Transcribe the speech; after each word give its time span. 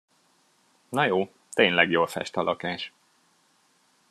Na 0.89 1.05
jó, 1.05 1.31
tényleg 1.53 1.89
jól 1.91 2.07
fest 2.07 2.37
a 2.37 2.41
lakás. 2.43 2.93